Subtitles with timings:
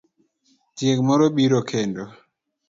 [0.75, 2.03] Tieng' moro biro kendo.